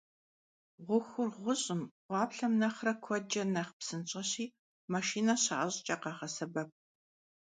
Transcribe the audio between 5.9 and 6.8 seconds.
khağesebep.